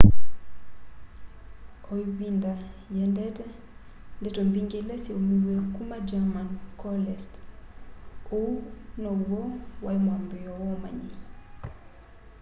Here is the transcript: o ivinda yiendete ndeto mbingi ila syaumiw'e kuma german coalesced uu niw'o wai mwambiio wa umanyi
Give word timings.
o 1.91 1.93
ivinda 2.07 2.51
yiendete 2.93 3.45
ndeto 4.19 4.39
mbingi 4.47 4.75
ila 4.81 4.95
syaumiw'e 5.03 5.55
kuma 5.75 5.97
german 6.09 6.49
coalesced 6.79 7.35
uu 8.39 8.55
niw'o 9.01 9.41
wai 9.83 9.97
mwambiio 10.03 10.51
wa 10.61 10.69
umanyi 10.77 11.09